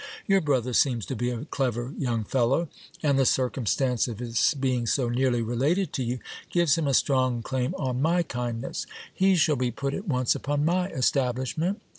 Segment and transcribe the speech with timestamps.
[0.25, 2.69] Your brother seems to be a clever young fellow;
[3.03, 6.17] and the circum stance of his being so nearly related to you,
[6.49, 8.87] gives him a strong claim on my kindness.
[9.13, 11.81] He shall be put at once upon my establishment.